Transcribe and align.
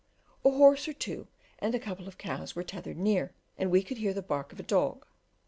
A 0.43 0.49
horse 0.49 0.87
or 0.87 0.93
two 0.93 1.27
and 1.59 1.75
a 1.75 1.79
couple 1.79 2.07
of 2.07 2.17
cows 2.17 2.55
were 2.55 2.63
tethered 2.63 2.97
near, 2.97 3.33
and 3.55 3.69
we 3.69 3.83
could 3.83 3.99
hear 3.99 4.15
the 4.15 4.23
bark 4.23 4.51
of 4.51 4.59
a 4.59 4.63
dog. 4.63 5.05